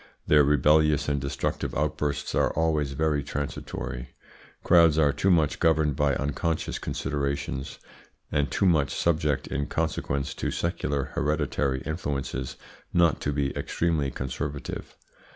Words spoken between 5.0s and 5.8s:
too much